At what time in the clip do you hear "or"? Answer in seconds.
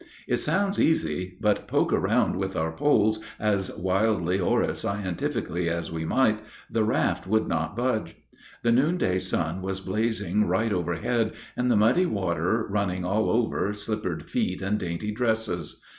4.39-4.63